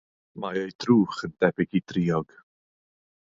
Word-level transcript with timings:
Mae 0.45 0.61
ei 0.61 0.71
drwch 0.85 1.21
yn 1.27 1.35
debyg 1.45 1.77
i 1.81 1.83
driog. 1.93 2.35